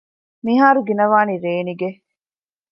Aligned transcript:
މިހާރު 0.45 0.79
ގިނަވާނީ 0.87 1.33
ރޭނިގެ 1.43 1.89